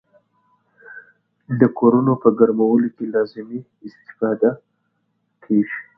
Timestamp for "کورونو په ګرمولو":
1.77-2.89